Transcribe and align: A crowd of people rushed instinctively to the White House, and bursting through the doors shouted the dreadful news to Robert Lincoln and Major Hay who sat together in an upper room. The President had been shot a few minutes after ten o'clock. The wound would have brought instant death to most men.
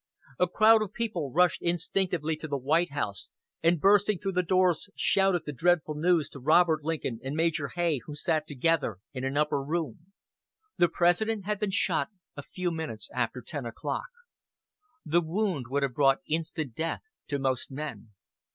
A 0.39 0.47
crowd 0.47 0.81
of 0.81 0.93
people 0.95 1.31
rushed 1.31 1.61
instinctively 1.61 2.35
to 2.37 2.47
the 2.47 2.57
White 2.57 2.89
House, 2.91 3.29
and 3.61 3.79
bursting 3.79 4.17
through 4.17 4.31
the 4.31 4.41
doors 4.41 4.89
shouted 4.95 5.43
the 5.45 5.53
dreadful 5.53 5.93
news 5.93 6.27
to 6.29 6.39
Robert 6.39 6.83
Lincoln 6.83 7.19
and 7.23 7.35
Major 7.35 7.67
Hay 7.75 7.99
who 8.03 8.15
sat 8.15 8.47
together 8.47 8.97
in 9.13 9.23
an 9.23 9.37
upper 9.37 9.61
room. 9.63 10.07
The 10.79 10.87
President 10.89 11.45
had 11.45 11.59
been 11.59 11.69
shot 11.69 12.09
a 12.35 12.41
few 12.41 12.71
minutes 12.71 13.11
after 13.13 13.43
ten 13.43 13.63
o'clock. 13.67 14.09
The 15.05 15.21
wound 15.21 15.67
would 15.69 15.83
have 15.83 15.93
brought 15.93 16.21
instant 16.27 16.73
death 16.73 17.03
to 17.27 17.37
most 17.37 17.69
men. 17.69 18.09